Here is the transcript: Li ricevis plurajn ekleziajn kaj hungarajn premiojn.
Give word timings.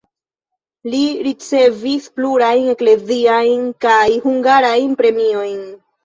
Li 0.91 0.99
ricevis 1.25 2.07
plurajn 2.19 2.71
ekleziajn 2.73 3.67
kaj 3.87 4.07
hungarajn 4.25 4.97
premiojn. 5.03 5.61